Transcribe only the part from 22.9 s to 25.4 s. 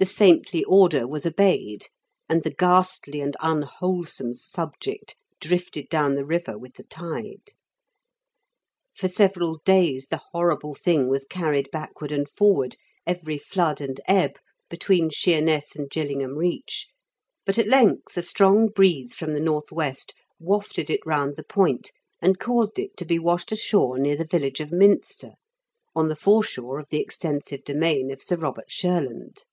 to be washed ashore near the village of Minster,